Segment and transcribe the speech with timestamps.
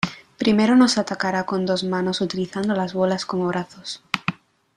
[0.39, 4.01] Primero nos atacará con dos manos utilizando las bolas como brazos.